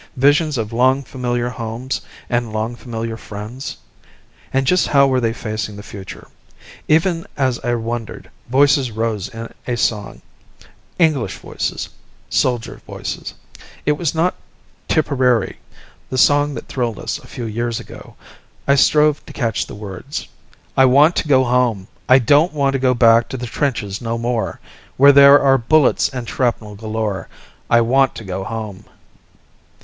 Visions 0.17 0.57
of 0.57 0.73
long 0.73 1.03
familiar 1.03 1.49
homes 1.49 2.01
and 2.27 2.51
long 2.51 2.75
familiar 2.75 3.15
friends? 3.17 3.77
And 4.51 4.65
just 4.65 4.87
how 4.87 5.05
were 5.05 5.21
they 5.21 5.31
facing 5.31 5.75
the 5.75 5.83
future? 5.83 6.27
Even 6.87 7.27
as 7.37 7.59
I 7.59 7.75
wondered, 7.75 8.31
voices 8.49 8.89
rose 8.89 9.27
in 9.29 9.53
a 9.67 9.77
song, 9.77 10.23
English 10.97 11.37
voices, 11.37 11.87
soldier 12.31 12.81
voices. 12.87 13.35
It 13.85 13.91
was 13.91 14.15
not 14.15 14.33
"Tipperary," 14.87 15.59
the 16.09 16.17
song 16.17 16.55
that 16.55 16.67
thrilled 16.67 16.97
us 16.97 17.19
a 17.19 17.27
few 17.27 17.45
years 17.45 17.79
ago. 17.79 18.15
I 18.67 18.73
strove 18.73 19.23
to 19.27 19.33
catch 19.33 19.67
the 19.67 19.75
words: 19.75 20.27
"I 20.75 20.85
want 20.85 21.15
to 21.17 21.27
go 21.27 21.43
home! 21.43 21.87
I 22.09 22.17
don't 22.17 22.53
want 22.53 22.73
to 22.73 22.79
go 22.79 22.95
back 22.95 23.29
to 23.29 23.37
the 23.37 23.45
trenches 23.45 24.01
no 24.01 24.17
more, 24.17 24.59
Where 24.97 25.11
there 25.11 25.39
are 25.39 25.59
bullets 25.59 26.09
and 26.09 26.27
shrapnel 26.27 26.73
galore, 26.73 27.27
I 27.69 27.81
want 27.81 28.15
to 28.15 28.23
go 28.23 28.43
home!" 28.43 28.85